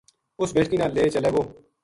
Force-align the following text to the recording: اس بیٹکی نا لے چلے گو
اس 0.41 0.49
بیٹکی 0.55 0.77
نا 0.79 0.85
لے 0.95 1.03
چلے 1.15 1.29
گو 1.33 1.41